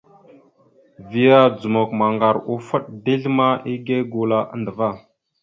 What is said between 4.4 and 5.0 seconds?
andəva.